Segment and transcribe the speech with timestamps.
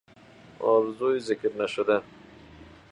[0.59, 2.01] آرزوی ذکر نشده